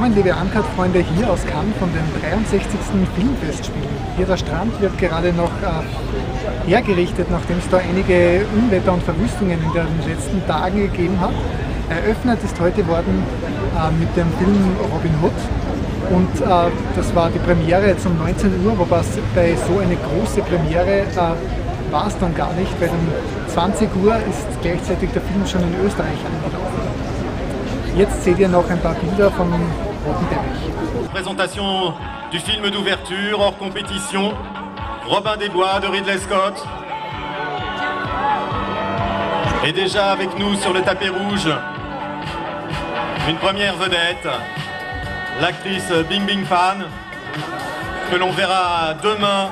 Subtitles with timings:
[0.00, 2.70] Willkommen, liebe Uncut-Freunde, hier aus Cannes von den 63.
[3.14, 3.90] Filmfestspielen.
[4.16, 9.58] Hier der Strand wird gerade noch äh, hergerichtet, nachdem es da einige Unwetter und Verwüstungen
[9.60, 11.34] in den letzten Tagen gegeben hat.
[11.90, 13.22] Eröffnet ist heute worden
[13.76, 15.36] äh, mit dem Film Robin Hood.
[16.08, 19.02] Und äh, das war die Premiere jetzt um 19 Uhr, wobei
[19.34, 24.16] bei so eine große Premiere äh, war es dann gar nicht, weil um 20 Uhr
[24.16, 26.80] ist gleichzeitig der Film schon in Österreich angelaufen.
[27.98, 29.52] Jetzt seht ihr noch ein paar Bilder vom.
[31.12, 31.94] Présentation
[32.30, 34.32] du film d'ouverture hors compétition,
[35.06, 36.64] Robin des Bois de Ridley Scott.
[39.64, 41.48] Et déjà avec nous sur le tapis rouge,
[43.28, 44.28] une première vedette,
[45.40, 46.84] l'actrice Bing Bing Fan,
[48.10, 49.50] que l'on verra demain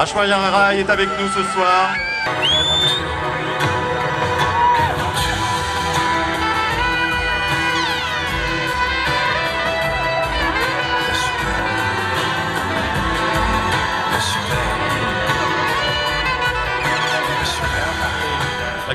[0.00, 1.90] Ashwaya Rai est avec nous ce soir.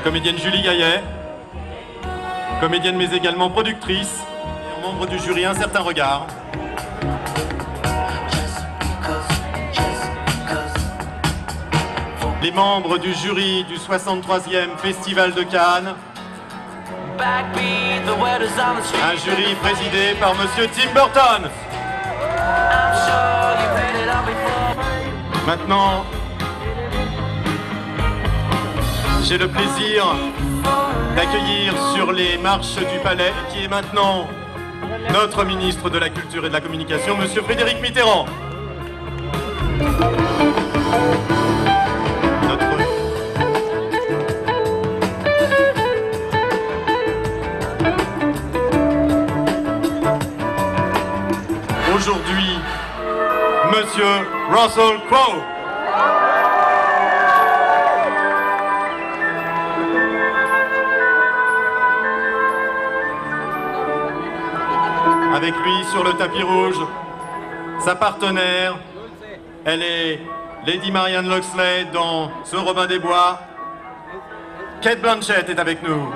[0.06, 1.02] Comédienne Julie Gaillet,
[2.60, 4.20] comédienne mais également productrice,
[4.78, 6.28] et membre du jury Un certain regard.
[12.40, 15.94] les membres du jury du 63e Festival de Cannes.
[17.18, 21.50] Un jury présidé par Monsieur Tim Burton.
[25.44, 26.04] Maintenant,
[29.28, 30.06] j'ai le plaisir
[31.16, 34.28] d'accueillir sur les marches du palais, qui est maintenant
[35.12, 38.26] notre ministre de la Culture et de la Communication, Monsieur Frédéric Mitterrand.
[51.96, 52.58] aujourd'hui
[53.72, 54.04] Monsieur
[54.50, 55.42] Russell Crowe.
[65.36, 66.80] Avec lui sur le tapis rouge,
[67.80, 68.74] sa partenaire,
[69.66, 70.18] elle est
[70.66, 73.38] Lady Marianne Loxley dans Ce Robin des Bois.
[74.80, 76.10] Kate Blanchett est avec nous.